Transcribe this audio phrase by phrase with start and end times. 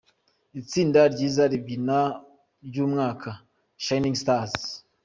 [0.61, 1.99] Itsinda ryiza ribyina
[2.67, 3.29] ry'umwaka:
[3.85, 4.55] Shining Stars.